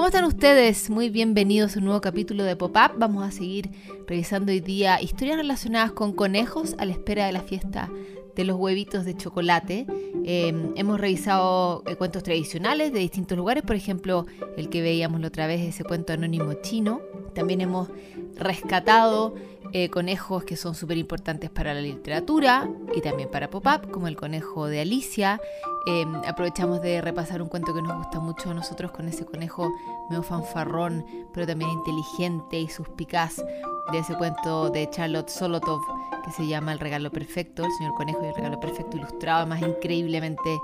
¿Cómo 0.00 0.08
están 0.08 0.24
ustedes? 0.24 0.88
Muy 0.88 1.10
bienvenidos 1.10 1.76
a 1.76 1.78
un 1.78 1.84
nuevo 1.84 2.00
capítulo 2.00 2.42
de 2.42 2.56
Pop-Up. 2.56 2.92
Vamos 2.96 3.22
a 3.22 3.30
seguir 3.30 3.70
revisando 4.06 4.50
hoy 4.50 4.60
día 4.60 4.98
historias 4.98 5.36
relacionadas 5.36 5.92
con 5.92 6.14
conejos 6.14 6.74
a 6.78 6.86
la 6.86 6.92
espera 6.92 7.26
de 7.26 7.32
la 7.32 7.42
fiesta 7.42 7.90
de 8.34 8.44
los 8.44 8.56
huevitos 8.56 9.04
de 9.04 9.14
chocolate. 9.14 9.86
Em, 10.24 10.72
hemos 10.74 10.98
revisado 10.98 11.82
eh, 11.86 11.96
cuentos 11.96 12.22
tradicionales 12.22 12.94
de 12.94 12.98
distintos 12.98 13.36
lugares, 13.36 13.62
por 13.62 13.76
ejemplo, 13.76 14.24
el 14.56 14.70
que 14.70 14.80
veíamos 14.80 15.20
la 15.20 15.28
otra 15.28 15.46
vez, 15.46 15.60
ese 15.60 15.84
cuento 15.84 16.14
anónimo 16.14 16.54
chino. 16.62 17.02
También 17.34 17.60
hemos 17.60 17.90
rescatado 18.36 19.34
eh, 19.72 19.88
conejos 19.88 20.44
que 20.44 20.56
son 20.56 20.74
súper 20.74 20.98
importantes 20.98 21.48
para 21.50 21.74
la 21.74 21.80
literatura 21.80 22.68
y 22.94 23.00
también 23.00 23.30
para 23.30 23.50
pop-up, 23.50 23.90
como 23.90 24.08
el 24.08 24.16
conejo 24.16 24.66
de 24.66 24.80
Alicia. 24.80 25.40
Em, 25.86 26.14
aprovechamos 26.26 26.82
de 26.82 27.00
repasar 27.00 27.40
un 27.40 27.48
cuento 27.48 27.72
que 27.72 27.80
nos 27.80 27.96
gusta 27.96 28.20
mucho 28.20 28.50
a 28.50 28.54
nosotros 28.54 28.90
con 28.90 29.08
ese 29.08 29.24
conejo 29.24 29.72
medio 30.08 30.22
fanfarrón, 30.22 31.06
pero 31.32 31.46
también 31.46 31.70
inteligente 31.70 32.58
y 32.58 32.68
suspicaz 32.68 33.36
de 33.92 33.98
ese 33.98 34.14
cuento 34.16 34.70
de 34.70 34.90
Charlotte 34.90 35.28
Solotov 35.28 35.80
que 36.24 36.32
se 36.32 36.46
llama 36.46 36.72
El 36.72 36.80
regalo 36.80 37.10
perfecto, 37.10 37.64
el 37.64 37.72
señor 37.78 37.94
conejo 37.94 38.24
y 38.24 38.28
el 38.28 38.34
regalo 38.34 38.60
perfecto, 38.60 38.96
ilustrado 38.96 39.46
más 39.46 39.62
increíblemente 39.62 40.60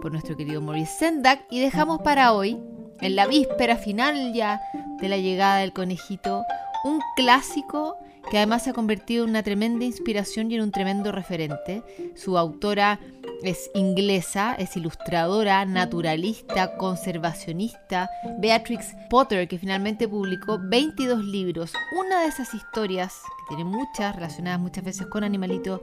por 0.00 0.12
nuestro 0.12 0.36
querido 0.36 0.60
Maurice 0.60 0.92
Sendak. 0.98 1.44
Y 1.50 1.60
dejamos 1.60 2.00
para 2.00 2.32
hoy, 2.32 2.60
en 3.00 3.16
la 3.16 3.26
víspera 3.26 3.76
final 3.76 4.32
ya 4.32 4.60
de 5.00 5.08
la 5.08 5.18
llegada 5.18 5.58
del 5.58 5.72
conejito, 5.72 6.42
un 6.84 7.00
clásico 7.16 7.98
que 8.30 8.38
además 8.38 8.64
se 8.64 8.70
ha 8.70 8.74
convertido 8.74 9.24
en 9.24 9.30
una 9.30 9.42
tremenda 9.42 9.84
inspiración 9.84 10.50
y 10.50 10.56
en 10.56 10.62
un 10.62 10.70
tremendo 10.70 11.12
referente. 11.12 11.82
Su 12.14 12.36
autora 12.38 12.98
es 13.42 13.70
inglesa, 13.74 14.54
es 14.54 14.76
ilustradora, 14.76 15.64
naturalista, 15.64 16.76
conservacionista, 16.76 18.10
Beatrix 18.38 18.94
Potter, 19.10 19.46
que 19.46 19.58
finalmente 19.58 20.08
publicó 20.08 20.58
22 20.60 21.24
libros. 21.24 21.72
Una 21.98 22.22
de 22.22 22.28
esas 22.28 22.54
historias, 22.54 23.22
que 23.48 23.56
tiene 23.56 23.70
muchas, 23.70 24.14
relacionadas 24.14 24.60
muchas 24.60 24.84
veces 24.84 25.06
con 25.06 25.22
animalitos, 25.22 25.80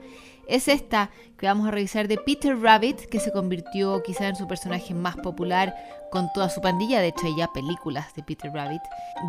es 0.47 0.67
esta 0.67 1.09
que 1.37 1.47
vamos 1.47 1.67
a 1.67 1.71
revisar 1.71 2.07
de 2.07 2.17
Peter 2.17 2.57
Rabbit, 2.57 3.01
que 3.01 3.19
se 3.19 3.31
convirtió 3.31 4.01
quizá 4.03 4.27
en 4.27 4.35
su 4.35 4.47
personaje 4.47 4.93
más 4.93 5.17
popular 5.17 5.75
con 6.13 6.31
toda 6.31 6.47
su 6.47 6.61
pandilla. 6.61 7.01
De 7.01 7.07
hecho, 7.07 7.25
hay 7.25 7.35
ya 7.35 7.51
películas 7.51 8.13
de 8.13 8.21
Peter 8.21 8.51
Rabbit. 8.53 8.81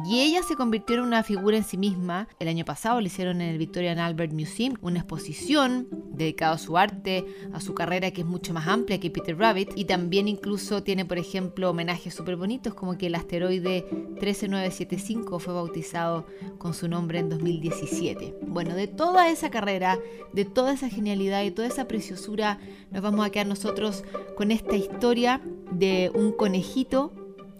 Y 0.06 0.20
ella 0.20 0.42
se 0.46 0.54
convirtió 0.54 0.96
en 0.96 1.02
una 1.02 1.22
figura 1.22 1.56
en 1.56 1.64
sí 1.64 1.78
misma. 1.78 2.28
El 2.38 2.48
año 2.48 2.66
pasado 2.66 3.00
le 3.00 3.06
hicieron 3.06 3.40
en 3.40 3.48
el 3.48 3.58
Victorian 3.58 3.98
Albert 3.98 4.34
Museum 4.34 4.76
una 4.82 4.98
exposición 4.98 5.88
dedicada 6.12 6.52
a 6.52 6.58
su 6.58 6.76
arte, 6.76 7.24
a 7.54 7.60
su 7.60 7.74
carrera 7.74 8.10
que 8.10 8.20
es 8.20 8.26
mucho 8.26 8.52
más 8.52 8.68
amplia 8.68 9.00
que 9.00 9.10
Peter 9.10 9.36
Rabbit. 9.36 9.70
Y 9.76 9.86
también 9.86 10.28
incluso 10.28 10.82
tiene, 10.82 11.06
por 11.06 11.16
ejemplo, 11.16 11.70
homenajes 11.70 12.14
súper 12.14 12.36
bonitos 12.36 12.74
como 12.74 12.98
que 12.98 13.06
el 13.06 13.14
asteroide 13.14 13.86
13975 14.20 15.38
fue 15.38 15.54
bautizado 15.54 16.26
con 16.58 16.74
su 16.74 16.86
nombre 16.86 17.18
en 17.18 17.30
2017. 17.30 18.36
Bueno, 18.42 18.74
de 18.74 18.88
toda 18.88 19.30
esa 19.30 19.50
carrera, 19.50 19.98
de 20.34 20.44
toda 20.44 20.74
esa 20.74 20.90
y 21.06 21.50
toda 21.50 21.68
esa 21.68 21.86
preciosura, 21.86 22.58
nos 22.90 23.02
vamos 23.02 23.26
a 23.26 23.30
quedar 23.30 23.46
nosotros 23.46 24.04
con 24.36 24.50
esta 24.50 24.76
historia 24.76 25.40
de 25.70 26.10
un 26.14 26.32
conejito 26.32 27.12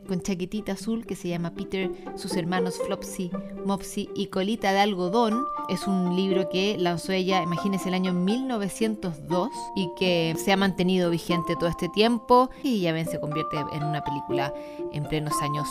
con 0.06 0.20
chaquetita 0.20 0.72
azul 0.72 1.06
que 1.06 1.16
se 1.16 1.28
llama 1.28 1.54
Peter, 1.54 1.90
sus 2.16 2.36
hermanos 2.36 2.78
Flopsy, 2.86 3.30
Mopsy 3.64 4.10
y 4.14 4.26
Colita 4.26 4.72
de 4.72 4.80
Algodón. 4.80 5.44
Es 5.68 5.86
un 5.86 6.14
libro 6.14 6.48
que 6.48 6.76
lanzó 6.78 7.12
ella, 7.12 7.42
imagínense, 7.42 7.88
el 7.88 7.94
año 7.94 8.12
1902 8.12 9.50
y 9.76 9.88
que 9.98 10.34
se 10.36 10.52
ha 10.52 10.56
mantenido 10.56 11.10
vigente 11.10 11.56
todo 11.56 11.68
este 11.68 11.88
tiempo 11.88 12.50
y 12.62 12.80
ya 12.80 12.92
ven, 12.92 13.06
se 13.06 13.20
convierte 13.20 13.56
en 13.72 13.82
una 13.82 14.04
película 14.04 14.52
en 14.92 15.04
plenos 15.04 15.40
años 15.42 15.66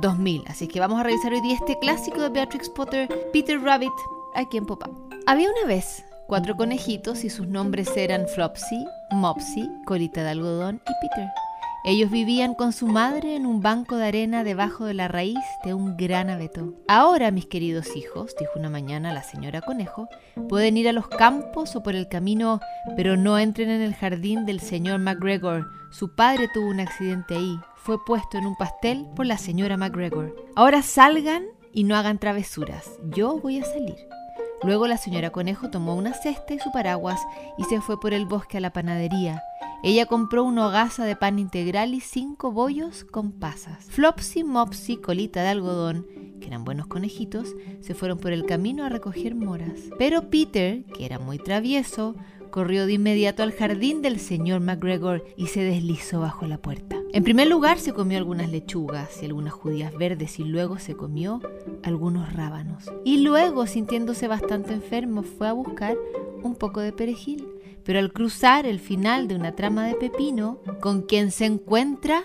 2000. 0.00 0.44
Así 0.46 0.66
que 0.66 0.80
vamos 0.80 0.98
a 0.98 1.02
revisar 1.02 1.32
hoy 1.32 1.40
día 1.42 1.54
este 1.54 1.78
clásico 1.78 2.20
de 2.22 2.30
Beatrix 2.30 2.70
Potter, 2.70 3.30
Peter 3.32 3.60
Rabbit, 3.60 3.92
aquí 4.34 4.56
en 4.56 4.66
Popa. 4.66 4.88
Había 5.26 5.50
una 5.50 5.66
vez 5.66 6.04
cuatro 6.34 6.56
conejitos 6.56 7.22
y 7.22 7.30
sus 7.30 7.46
nombres 7.46 7.96
eran 7.96 8.26
Flopsy, 8.26 8.84
Mopsy, 9.12 9.70
Colita 9.86 10.24
de 10.24 10.30
Algodón 10.30 10.80
y 10.84 10.92
Peter. 11.00 11.28
Ellos 11.84 12.10
vivían 12.10 12.54
con 12.54 12.72
su 12.72 12.88
madre 12.88 13.36
en 13.36 13.46
un 13.46 13.60
banco 13.60 13.98
de 13.98 14.06
arena 14.06 14.42
debajo 14.42 14.84
de 14.84 14.94
la 14.94 15.06
raíz 15.06 15.38
de 15.64 15.74
un 15.74 15.96
gran 15.96 16.30
abeto. 16.30 16.74
Ahora, 16.88 17.30
mis 17.30 17.46
queridos 17.46 17.94
hijos, 17.94 18.34
dijo 18.36 18.50
una 18.56 18.68
mañana 18.68 19.12
la 19.12 19.22
señora 19.22 19.60
Conejo, 19.60 20.08
pueden 20.48 20.76
ir 20.76 20.88
a 20.88 20.92
los 20.92 21.06
campos 21.06 21.76
o 21.76 21.84
por 21.84 21.94
el 21.94 22.08
camino, 22.08 22.58
pero 22.96 23.16
no 23.16 23.38
entren 23.38 23.70
en 23.70 23.82
el 23.82 23.94
jardín 23.94 24.44
del 24.44 24.58
señor 24.58 24.98
MacGregor. 24.98 25.68
Su 25.92 26.16
padre 26.16 26.48
tuvo 26.52 26.66
un 26.66 26.80
accidente 26.80 27.36
ahí. 27.36 27.60
Fue 27.76 28.04
puesto 28.04 28.38
en 28.38 28.46
un 28.46 28.56
pastel 28.56 29.06
por 29.14 29.26
la 29.26 29.38
señora 29.38 29.76
MacGregor. 29.76 30.34
Ahora 30.56 30.82
salgan 30.82 31.44
y 31.72 31.84
no 31.84 31.94
hagan 31.94 32.18
travesuras. 32.18 32.90
Yo 33.04 33.38
voy 33.38 33.60
a 33.60 33.64
salir. 33.64 33.94
Luego 34.64 34.86
la 34.86 34.96
señora 34.96 35.30
Conejo 35.30 35.68
tomó 35.68 35.94
una 35.94 36.14
cesta 36.14 36.54
y 36.54 36.58
su 36.58 36.72
paraguas 36.72 37.20
y 37.58 37.64
se 37.64 37.80
fue 37.82 38.00
por 38.00 38.14
el 38.14 38.24
bosque 38.24 38.56
a 38.56 38.60
la 38.60 38.72
panadería. 38.72 39.42
Ella 39.82 40.06
compró 40.06 40.42
una 40.44 40.66
hogaza 40.68 41.04
de 41.04 41.16
pan 41.16 41.38
integral 41.38 41.92
y 41.92 42.00
cinco 42.00 42.50
bollos 42.50 43.04
con 43.04 43.32
pasas. 43.32 43.84
Flopsy, 43.90 44.42
Mopsy, 44.42 44.96
Colita 44.96 45.42
de 45.42 45.48
algodón, 45.48 46.06
que 46.40 46.46
eran 46.46 46.64
buenos 46.64 46.86
conejitos, 46.86 47.54
se 47.80 47.94
fueron 47.94 48.16
por 48.16 48.32
el 48.32 48.46
camino 48.46 48.84
a 48.84 48.88
recoger 48.88 49.34
moras. 49.34 49.78
Pero 49.98 50.30
Peter, 50.30 50.84
que 50.86 51.04
era 51.04 51.18
muy 51.18 51.36
travieso, 51.36 52.16
corrió 52.50 52.86
de 52.86 52.94
inmediato 52.94 53.42
al 53.42 53.52
jardín 53.52 54.00
del 54.00 54.18
señor 54.18 54.60
MacGregor 54.60 55.26
y 55.36 55.48
se 55.48 55.60
deslizó 55.60 56.20
bajo 56.20 56.46
la 56.46 56.56
puerta. 56.56 57.03
En 57.14 57.24
primer 57.24 57.48
lugar 57.48 57.78
se 57.78 57.94
comió 57.94 58.18
algunas 58.18 58.50
lechugas 58.50 59.22
y 59.22 59.24
algunas 59.24 59.54
judías 59.54 59.96
verdes 59.96 60.38
y 60.38 60.44
luego 60.44 60.78
se 60.78 60.94
comió 60.94 61.40
algunos 61.82 62.32
rábanos. 62.34 62.84
Y 63.04 63.22
luego, 63.22 63.66
sintiéndose 63.66 64.28
bastante 64.28 64.74
enfermo, 64.74 65.22
fue 65.22 65.48
a 65.48 65.52
buscar 65.52 65.96
un 66.42 66.56
poco 66.56 66.80
de 66.80 66.92
perejil 66.92 67.48
pero 67.84 67.98
al 67.98 68.12
cruzar 68.12 68.66
el 68.66 68.80
final 68.80 69.28
de 69.28 69.36
una 69.36 69.52
trama 69.52 69.86
de 69.86 69.94
pepino, 69.94 70.58
¿con 70.80 71.02
quien 71.02 71.30
se 71.30 71.44
encuentra? 71.44 72.24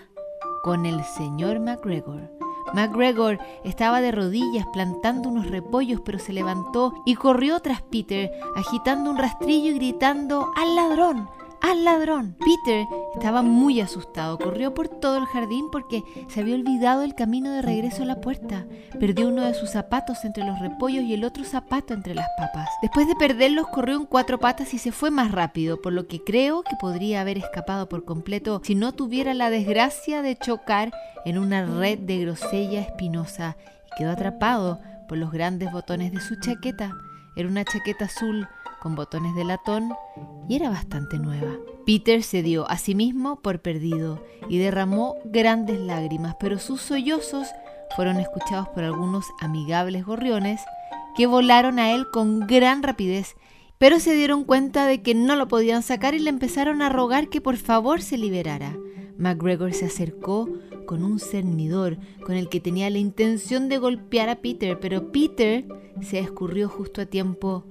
Con 0.62 0.86
el 0.86 1.04
señor 1.04 1.60
MacGregor. 1.60 2.30
MacGregor 2.74 3.38
estaba 3.64 4.00
de 4.00 4.12
rodillas 4.12 4.66
plantando 4.72 5.28
unos 5.28 5.50
repollos, 5.50 6.00
pero 6.04 6.18
se 6.18 6.32
levantó 6.32 6.94
y 7.04 7.14
corrió 7.14 7.60
tras 7.60 7.82
Peter, 7.82 8.30
agitando 8.56 9.10
un 9.10 9.18
rastrillo 9.18 9.70
y 9.70 9.74
gritando 9.74 10.50
¡Al 10.56 10.76
ladrón! 10.76 11.28
Al 11.62 11.84
ladrón. 11.84 12.36
Peter 12.38 12.86
estaba 13.14 13.42
muy 13.42 13.80
asustado, 13.80 14.38
corrió 14.38 14.74
por 14.74 14.88
todo 14.88 15.18
el 15.18 15.26
jardín 15.26 15.66
porque 15.70 16.02
se 16.28 16.40
había 16.40 16.54
olvidado 16.54 17.02
el 17.02 17.14
camino 17.14 17.52
de 17.52 17.62
regreso 17.62 18.02
a 18.02 18.06
la 18.06 18.20
puerta. 18.20 18.66
Perdió 18.98 19.28
uno 19.28 19.42
de 19.42 19.54
sus 19.54 19.70
zapatos 19.70 20.24
entre 20.24 20.44
los 20.44 20.58
repollos 20.58 21.04
y 21.04 21.14
el 21.14 21.24
otro 21.24 21.44
zapato 21.44 21.94
entre 21.94 22.14
las 22.14 22.28
papas. 22.38 22.68
Después 22.82 23.06
de 23.08 23.14
perderlos, 23.14 23.68
corrió 23.68 23.96
en 23.96 24.06
cuatro 24.06 24.38
patas 24.38 24.74
y 24.74 24.78
se 24.78 24.92
fue 24.92 25.10
más 25.10 25.32
rápido, 25.32 25.80
por 25.80 25.92
lo 25.92 26.06
que 26.06 26.22
creo 26.22 26.62
que 26.62 26.76
podría 26.80 27.20
haber 27.20 27.38
escapado 27.38 27.88
por 27.88 28.04
completo 28.04 28.60
si 28.64 28.74
no 28.74 28.92
tuviera 28.92 29.34
la 29.34 29.50
desgracia 29.50 30.22
de 30.22 30.36
chocar 30.36 30.92
en 31.24 31.38
una 31.38 31.64
red 31.64 31.98
de 31.98 32.18
grosella 32.18 32.80
espinosa 32.80 33.56
y 33.86 33.98
quedó 33.98 34.12
atrapado 34.12 34.80
por 35.08 35.18
los 35.18 35.32
grandes 35.32 35.72
botones 35.72 36.12
de 36.12 36.20
su 36.20 36.36
chaqueta. 36.40 36.92
Era 37.36 37.48
una 37.48 37.64
chaqueta 37.64 38.06
azul 38.06 38.48
con 38.80 38.94
botones 38.94 39.34
de 39.34 39.44
latón 39.44 39.92
y 40.48 40.56
era 40.56 40.70
bastante 40.70 41.18
nueva. 41.18 41.56
Peter 41.86 42.22
se 42.22 42.42
dio 42.42 42.68
a 42.68 42.78
sí 42.78 42.94
mismo 42.94 43.40
por 43.40 43.60
perdido 43.60 44.24
y 44.48 44.58
derramó 44.58 45.16
grandes 45.24 45.78
lágrimas, 45.80 46.36
pero 46.40 46.58
sus 46.58 46.80
sollozos 46.80 47.48
fueron 47.96 48.18
escuchados 48.18 48.68
por 48.68 48.84
algunos 48.84 49.26
amigables 49.40 50.04
gorriones 50.04 50.60
que 51.16 51.26
volaron 51.26 51.78
a 51.78 51.92
él 51.92 52.06
con 52.12 52.46
gran 52.46 52.82
rapidez, 52.82 53.36
pero 53.78 53.98
se 53.98 54.14
dieron 54.14 54.44
cuenta 54.44 54.86
de 54.86 55.02
que 55.02 55.14
no 55.14 55.36
lo 55.36 55.48
podían 55.48 55.82
sacar 55.82 56.14
y 56.14 56.18
le 56.18 56.30
empezaron 56.30 56.82
a 56.82 56.88
rogar 56.88 57.28
que 57.28 57.40
por 57.40 57.56
favor 57.56 58.02
se 58.02 58.18
liberara. 58.18 58.76
MacGregor 59.16 59.74
se 59.74 59.86
acercó 59.86 60.48
con 60.86 61.04
un 61.04 61.18
cernidor 61.20 61.98
con 62.24 62.36
el 62.36 62.48
que 62.48 62.60
tenía 62.60 62.90
la 62.90 62.98
intención 62.98 63.68
de 63.68 63.78
golpear 63.78 64.28
a 64.28 64.36
Peter, 64.36 64.78
pero 64.80 65.12
Peter 65.12 65.66
se 66.00 66.18
escurrió 66.18 66.68
justo 66.68 67.02
a 67.02 67.06
tiempo 67.06 67.64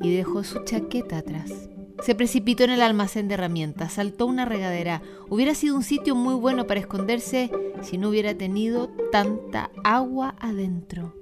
y 0.00 0.14
dejó 0.14 0.44
su 0.44 0.64
chaqueta 0.64 1.18
atrás. 1.18 1.68
Se 2.02 2.14
precipitó 2.14 2.64
en 2.64 2.70
el 2.70 2.82
almacén 2.82 3.28
de 3.28 3.34
herramientas, 3.34 3.92
saltó 3.92 4.26
una 4.26 4.46
regadera. 4.46 5.02
Hubiera 5.28 5.54
sido 5.54 5.76
un 5.76 5.82
sitio 5.82 6.14
muy 6.14 6.34
bueno 6.34 6.66
para 6.66 6.80
esconderse 6.80 7.50
si 7.82 7.98
no 7.98 8.08
hubiera 8.08 8.34
tenido 8.34 8.88
tanta 9.12 9.70
agua 9.84 10.34
adentro. 10.40 11.14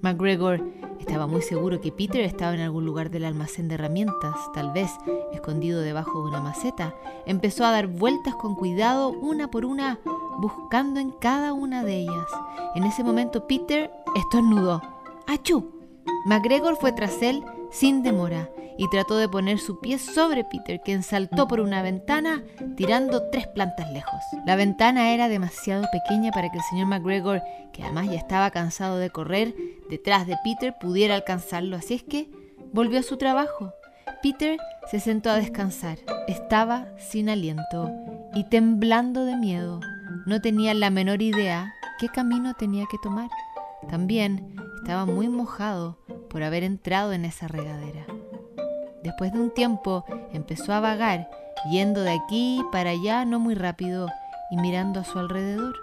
McGregor 0.00 0.64
estaba 0.98 1.26
muy 1.26 1.42
seguro 1.42 1.80
que 1.80 1.92
Peter 1.92 2.22
estaba 2.22 2.54
en 2.54 2.60
algún 2.60 2.86
lugar 2.86 3.10
del 3.10 3.24
almacén 3.24 3.68
de 3.68 3.74
herramientas, 3.74 4.34
tal 4.54 4.72
vez 4.72 4.90
escondido 5.32 5.80
debajo 5.80 6.22
de 6.22 6.30
una 6.30 6.40
maceta. 6.40 6.94
Empezó 7.26 7.64
a 7.64 7.70
dar 7.70 7.88
vueltas 7.88 8.34
con 8.36 8.54
cuidado, 8.54 9.10
una 9.10 9.50
por 9.50 9.66
una, 9.66 10.00
buscando 10.38 10.98
en 10.98 11.10
cada 11.10 11.52
una 11.52 11.84
de 11.84 12.00
ellas. 12.00 12.28
En 12.74 12.84
ese 12.84 13.04
momento 13.04 13.46
Peter 13.46 13.92
estornudó. 14.14 14.80
¡Achú! 15.26 15.72
McGregor 16.24 16.76
fue 16.76 16.92
tras 16.92 17.20
él 17.20 17.44
sin 17.72 18.02
demora 18.02 18.48
y 18.78 18.88
trató 18.88 19.16
de 19.16 19.28
poner 19.28 19.58
su 19.58 19.80
pie 19.80 19.98
sobre 19.98 20.44
Peter, 20.44 20.80
quien 20.84 21.02
saltó 21.02 21.48
por 21.48 21.60
una 21.60 21.82
ventana 21.82 22.42
tirando 22.76 23.28
tres 23.30 23.46
plantas 23.48 23.90
lejos. 23.90 24.20
La 24.46 24.56
ventana 24.56 25.12
era 25.12 25.28
demasiado 25.28 25.84
pequeña 25.92 26.30
para 26.30 26.50
que 26.50 26.58
el 26.58 26.64
señor 26.70 26.86
McGregor, 26.86 27.42
que 27.72 27.82
además 27.82 28.06
ya 28.06 28.16
estaba 28.16 28.50
cansado 28.50 28.98
de 28.98 29.10
correr 29.10 29.54
detrás 29.90 30.26
de 30.26 30.36
Peter, 30.44 30.74
pudiera 30.80 31.14
alcanzarlo, 31.14 31.76
así 31.76 31.94
es 31.94 32.02
que 32.02 32.30
volvió 32.72 33.00
a 33.00 33.02
su 33.02 33.16
trabajo. 33.16 33.72
Peter 34.22 34.58
se 34.90 35.00
sentó 35.00 35.30
a 35.30 35.36
descansar. 35.36 35.98
Estaba 36.28 36.86
sin 36.98 37.28
aliento 37.28 37.90
y 38.34 38.44
temblando 38.44 39.24
de 39.24 39.36
miedo. 39.36 39.80
No 40.26 40.40
tenía 40.40 40.74
la 40.74 40.90
menor 40.90 41.22
idea 41.22 41.74
qué 41.98 42.08
camino 42.08 42.54
tenía 42.54 42.84
que 42.90 42.98
tomar. 43.02 43.30
También 43.88 44.54
estaba 44.80 45.06
muy 45.06 45.28
mojado 45.28 45.98
por 46.32 46.42
haber 46.42 46.64
entrado 46.64 47.12
en 47.12 47.26
esa 47.26 47.46
regadera. 47.46 48.06
Después 49.02 49.34
de 49.34 49.38
un 49.38 49.52
tiempo 49.52 50.06
empezó 50.32 50.72
a 50.72 50.80
vagar, 50.80 51.28
yendo 51.70 52.00
de 52.00 52.12
aquí 52.12 52.62
para 52.72 52.90
allá 52.90 53.26
no 53.26 53.38
muy 53.38 53.54
rápido 53.54 54.08
y 54.50 54.56
mirando 54.56 55.00
a 55.00 55.04
su 55.04 55.18
alrededor. 55.18 55.76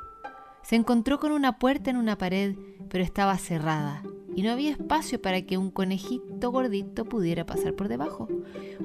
Se 0.63 0.75
encontró 0.75 1.19
con 1.19 1.33
una 1.33 1.59
puerta 1.59 1.91
en 1.91 1.97
una 1.97 2.17
pared, 2.17 2.55
pero 2.89 3.03
estaba 3.03 3.37
cerrada 3.37 4.01
y 4.35 4.41
no 4.41 4.51
había 4.51 4.71
espacio 4.71 5.21
para 5.21 5.43
que 5.43 5.57
un 5.57 5.69
conejito 5.69 6.49
gordito 6.49 7.05
pudiera 7.05 7.45
pasar 7.45 7.73
por 7.73 7.87
debajo. 7.87 8.27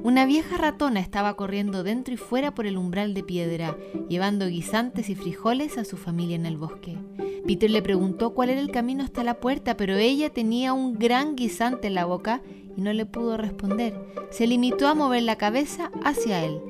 Una 0.02 0.26
vieja 0.26 0.56
ratona 0.56 1.00
estaba 1.00 1.34
corriendo 1.34 1.82
dentro 1.82 2.12
y 2.12 2.16
fuera 2.16 2.54
por 2.54 2.66
el 2.66 2.76
umbral 2.76 3.14
de 3.14 3.22
piedra, 3.22 3.76
llevando 4.08 4.46
guisantes 4.46 5.08
y 5.08 5.14
frijoles 5.14 5.78
a 5.78 5.84
su 5.84 5.96
familia 5.96 6.36
en 6.36 6.46
el 6.46 6.56
bosque. 6.56 6.98
Peter 7.46 7.70
le 7.70 7.82
preguntó 7.82 8.34
cuál 8.34 8.50
era 8.50 8.60
el 8.60 8.70
camino 8.70 9.04
hasta 9.04 9.22
la 9.24 9.34
puerta, 9.34 9.76
pero 9.76 9.96
ella 9.96 10.30
tenía 10.30 10.72
un 10.72 10.98
gran 10.98 11.36
guisante 11.36 11.88
en 11.88 11.94
la 11.94 12.06
boca 12.06 12.42
y 12.76 12.80
no 12.80 12.92
le 12.92 13.06
pudo 13.06 13.36
responder. 13.36 13.94
Se 14.30 14.46
limitó 14.46 14.88
a 14.88 14.94
mover 14.94 15.22
la 15.22 15.36
cabeza 15.36 15.90
hacia 16.02 16.44
él. 16.44 16.60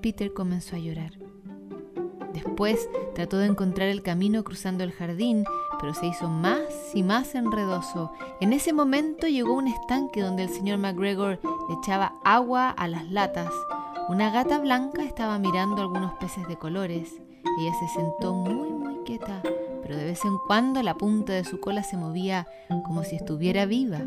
Peter 0.00 0.32
comenzó 0.32 0.76
a 0.76 0.78
llorar. 0.78 1.12
Después 2.32 2.88
trató 3.14 3.38
de 3.38 3.46
encontrar 3.46 3.88
el 3.88 4.02
camino 4.02 4.44
cruzando 4.44 4.84
el 4.84 4.92
jardín, 4.92 5.44
pero 5.80 5.94
se 5.94 6.06
hizo 6.06 6.28
más 6.28 6.94
y 6.94 7.02
más 7.02 7.34
enredoso. 7.34 8.12
En 8.40 8.52
ese 8.52 8.72
momento 8.72 9.26
llegó 9.26 9.54
un 9.54 9.68
estanque 9.68 10.22
donde 10.22 10.44
el 10.44 10.48
señor 10.48 10.78
McGregor 10.78 11.40
le 11.68 11.74
echaba 11.74 12.14
agua 12.24 12.70
a 12.70 12.88
las 12.88 13.10
latas. 13.10 13.52
Una 14.08 14.30
gata 14.30 14.58
blanca 14.58 15.02
estaba 15.02 15.38
mirando 15.38 15.82
algunos 15.82 16.14
peces 16.14 16.46
de 16.48 16.56
colores. 16.56 17.20
Ella 17.58 17.72
se 17.80 17.88
sentó 17.88 18.34
muy 18.34 18.70
muy 18.70 19.04
quieta, 19.04 19.40
pero 19.82 19.96
de 19.96 20.04
vez 20.04 20.24
en 20.24 20.38
cuando 20.46 20.82
la 20.82 20.94
punta 20.94 21.32
de 21.32 21.44
su 21.44 21.60
cola 21.60 21.82
se 21.82 21.96
movía 21.96 22.46
como 22.84 23.04
si 23.04 23.16
estuviera 23.16 23.66
viva. 23.66 24.00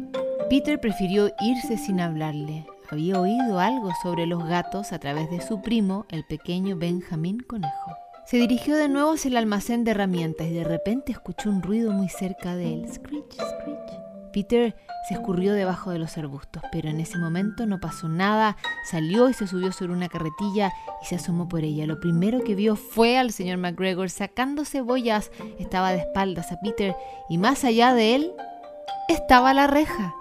Peter 0.49 0.79
prefirió 0.79 1.31
irse 1.41 1.77
sin 1.77 2.01
hablarle. 2.01 2.65
Había 2.89 3.19
oído 3.19 3.59
algo 3.59 3.91
sobre 4.01 4.25
los 4.25 4.43
gatos 4.45 4.93
a 4.93 4.99
través 4.99 5.29
de 5.29 5.41
su 5.41 5.61
primo, 5.61 6.05
el 6.09 6.25
pequeño 6.25 6.75
Benjamín 6.75 7.39
Conejo. 7.39 8.08
Se 8.29 8.37
dirigió 8.37 8.75
de 8.75 8.89
nuevo 8.89 9.13
hacia 9.13 9.29
el 9.29 9.37
almacén 9.37 9.83
de 9.83 9.89
herramientas 9.89 10.45
y 10.45 10.53
de 10.53 10.63
repente 10.63 11.11
escuchó 11.11 11.49
un 11.49 11.63
ruido 11.63 11.91
muy 11.91 12.09
cerca 12.09 12.55
de 12.55 12.75
él. 12.75 12.85
Screech, 12.87 13.33
screech. 13.33 14.31
Peter 14.31 14.75
se 15.07 15.15
escurrió 15.15 15.53
debajo 15.53 15.89
de 15.89 15.97
los 15.97 16.15
arbustos, 16.15 16.61
pero 16.71 16.89
en 16.89 16.99
ese 16.99 17.17
momento 17.17 17.65
no 17.65 17.79
pasó 17.79 18.07
nada. 18.07 18.55
Salió 18.91 19.31
y 19.31 19.33
se 19.33 19.47
subió 19.47 19.71
sobre 19.71 19.93
una 19.93 20.09
carretilla 20.09 20.71
y 21.01 21.07
se 21.07 21.15
asomó 21.15 21.49
por 21.49 21.63
ella. 21.63 21.87
Lo 21.87 21.99
primero 21.99 22.43
que 22.43 22.53
vio 22.53 22.75
fue 22.75 23.17
al 23.17 23.31
señor 23.31 23.57
McGregor 23.57 24.11
sacando 24.11 24.63
cebollas. 24.63 25.31
Estaba 25.57 25.91
de 25.91 25.97
espaldas 25.97 26.51
a 26.51 26.59
Peter 26.59 26.95
y 27.29 27.39
más 27.39 27.63
allá 27.63 27.95
de 27.95 28.13
él 28.13 28.31
estaba 29.07 29.55
la 29.55 29.65
reja. 29.65 30.13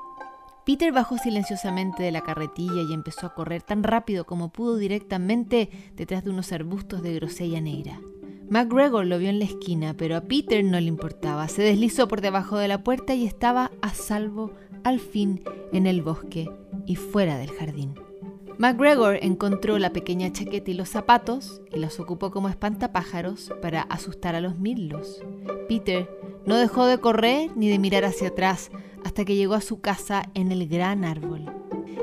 Peter 0.69 0.93
bajó 0.93 1.17
silenciosamente 1.17 2.03
de 2.03 2.13
la 2.13 2.21
carretilla 2.21 2.83
y 2.83 2.93
empezó 2.93 3.25
a 3.25 3.33
correr 3.33 3.63
tan 3.63 3.83
rápido 3.83 4.27
como 4.27 4.51
pudo 4.51 4.77
directamente 4.77 5.71
detrás 5.97 6.25
de 6.25 6.29
unos 6.29 6.53
arbustos 6.53 7.01
de 7.01 7.15
grosella 7.15 7.59
negra. 7.63 8.03
McGregor 8.51 9.07
lo 9.07 9.19
vio 9.19 9.31
en 9.31 9.39
la 9.39 9.47
esquina, 9.47 9.95
pero 9.97 10.15
a 10.15 10.21
Peter 10.21 10.63
no 10.63 10.79
le 10.79 10.89
importaba. 10.89 11.49
Se 11.49 11.63
deslizó 11.63 12.07
por 12.07 12.21
debajo 12.21 12.59
de 12.59 12.69
la 12.69 12.85
puerta 12.85 13.15
y 13.15 13.25
estaba 13.25 13.71
a 13.81 13.95
salvo 13.95 14.53
al 14.85 15.01
fin 15.01 15.43
en 15.73 15.87
el 15.87 16.03
bosque 16.03 16.51
y 16.85 16.97
fuera 16.97 17.39
del 17.39 17.51
jardín. 17.53 17.95
McGregor 18.59 19.21
encontró 19.23 19.79
la 19.79 19.95
pequeña 19.95 20.31
chaqueta 20.35 20.71
y 20.71 20.75
los 20.75 20.91
zapatos 20.91 21.63
y 21.73 21.79
los 21.79 21.99
ocupó 21.99 22.31
como 22.31 22.51
espantapájaros 22.51 23.55
para 23.63 23.81
asustar 23.81 24.35
a 24.35 24.43
los 24.43 24.59
mirlos. 24.59 25.23
Peter 25.67 26.11
no 26.45 26.59
dejó 26.59 26.85
de 26.85 26.99
correr 26.99 27.53
ni 27.57 27.71
de 27.71 27.79
mirar 27.79 28.05
hacia 28.05 28.29
atrás 28.29 28.71
hasta 29.09 29.25
que 29.25 29.37
llegó 29.37 29.55
a 29.55 29.63
su 29.63 29.81
casa 29.81 30.29
en 30.35 30.53
el 30.53 30.69
gran 30.69 31.03
árbol. 31.03 31.47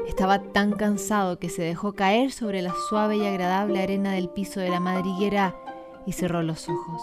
Estaba 0.08 0.42
tan 0.42 0.72
cansado 0.72 1.38
que 1.38 1.50
se 1.50 1.62
dejó 1.62 1.94
caer 1.94 2.32
sobre 2.32 2.64
la 2.64 2.74
suave 2.90 3.18
y 3.18 3.26
agradable 3.28 3.80
arena 3.80 4.14
del 4.14 4.28
piso 4.28 4.60
de 4.60 4.70
la 4.70 4.80
madriguera 4.80 5.56
y 6.08 6.14
cerró 6.14 6.42
los 6.42 6.68
ojos. 6.68 7.02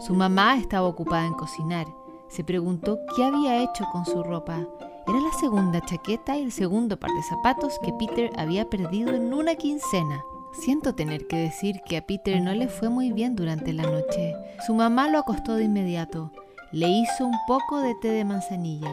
Su 0.00 0.14
mamá 0.14 0.56
estaba 0.56 0.88
ocupada 0.88 1.26
en 1.26 1.34
cocinar. 1.34 1.86
Se 2.28 2.42
preguntó 2.42 2.98
qué 3.14 3.22
había 3.24 3.62
hecho 3.62 3.84
con 3.92 4.06
su 4.06 4.22
ropa. 4.22 4.66
Era 5.06 5.20
la 5.20 5.32
segunda 5.38 5.82
chaqueta 5.82 6.38
y 6.38 6.44
el 6.44 6.50
segundo 6.50 6.98
par 6.98 7.10
de 7.10 7.22
zapatos 7.22 7.78
que 7.84 7.92
Peter 7.92 8.30
había 8.38 8.70
perdido 8.70 9.12
en 9.12 9.34
una 9.34 9.56
quincena. 9.56 10.24
Siento 10.54 10.94
tener 10.94 11.26
que 11.26 11.36
decir 11.36 11.82
que 11.84 11.98
a 11.98 12.06
Peter 12.06 12.40
no 12.40 12.54
le 12.54 12.68
fue 12.68 12.88
muy 12.88 13.12
bien 13.12 13.36
durante 13.36 13.74
la 13.74 13.82
noche. 13.82 14.34
Su 14.66 14.72
mamá 14.72 15.10
lo 15.10 15.18
acostó 15.18 15.56
de 15.56 15.64
inmediato. 15.64 16.32
Le 16.72 16.88
hizo 16.88 17.26
un 17.26 17.36
poco 17.46 17.80
de 17.80 17.94
té 17.96 18.08
de 18.08 18.24
manzanilla 18.24 18.90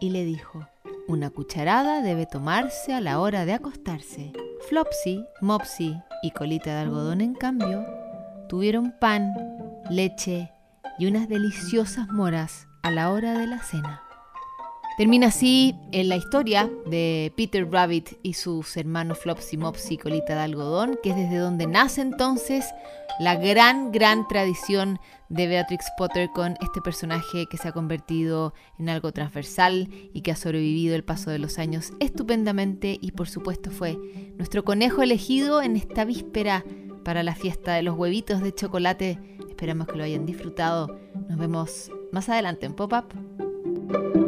y 0.00 0.10
le 0.10 0.24
dijo, 0.24 0.68
una 1.08 1.30
cucharada 1.30 2.02
debe 2.02 2.26
tomarse 2.26 2.92
a 2.94 3.00
la 3.00 3.20
hora 3.20 3.44
de 3.44 3.52
acostarse. 3.52 4.32
Flopsy, 4.68 5.24
Mopsy 5.40 5.96
y 6.22 6.30
Colita 6.32 6.74
de 6.74 6.80
Algodón, 6.80 7.20
en 7.20 7.34
cambio, 7.34 7.86
tuvieron 8.48 8.94
pan, 9.00 9.32
leche 9.90 10.50
y 10.98 11.06
unas 11.06 11.28
deliciosas 11.28 12.08
moras 12.08 12.66
a 12.82 12.90
la 12.90 13.12
hora 13.12 13.38
de 13.38 13.46
la 13.46 13.62
cena. 13.62 14.05
Termina 14.96 15.26
así 15.26 15.74
en 15.92 16.08
la 16.08 16.16
historia 16.16 16.70
de 16.86 17.30
Peter 17.36 17.70
Rabbit 17.70 18.18
y 18.22 18.32
sus 18.32 18.78
hermanos 18.78 19.18
Flopsy, 19.18 19.58
Mopsy 19.58 19.94
y 19.94 19.98
Colita 19.98 20.34
de 20.34 20.40
Algodón, 20.40 20.98
que 21.02 21.10
es 21.10 21.16
desde 21.16 21.36
donde 21.36 21.66
nace 21.66 22.00
entonces 22.00 22.64
la 23.18 23.36
gran, 23.36 23.92
gran 23.92 24.26
tradición 24.26 24.98
de 25.28 25.48
Beatrix 25.48 25.84
Potter 25.98 26.30
con 26.34 26.56
este 26.62 26.80
personaje 26.80 27.44
que 27.50 27.58
se 27.58 27.68
ha 27.68 27.72
convertido 27.72 28.54
en 28.78 28.88
algo 28.88 29.12
transversal 29.12 29.90
y 30.14 30.22
que 30.22 30.30
ha 30.30 30.36
sobrevivido 30.36 30.96
el 30.96 31.04
paso 31.04 31.30
de 31.30 31.40
los 31.40 31.58
años 31.58 31.92
estupendamente 32.00 32.98
y 32.98 33.10
por 33.12 33.28
supuesto 33.28 33.70
fue 33.70 33.98
nuestro 34.36 34.64
conejo 34.64 35.02
elegido 35.02 35.60
en 35.60 35.76
esta 35.76 36.06
víspera 36.06 36.64
para 37.04 37.22
la 37.22 37.34
fiesta 37.34 37.74
de 37.74 37.82
los 37.82 37.98
huevitos 37.98 38.40
de 38.40 38.54
chocolate. 38.54 39.18
Esperamos 39.46 39.88
que 39.88 39.96
lo 39.96 40.04
hayan 40.04 40.24
disfrutado. 40.24 40.98
Nos 41.28 41.38
vemos 41.38 41.90
más 42.12 42.30
adelante 42.30 42.64
en 42.64 42.74
Pop-Up. 42.74 44.25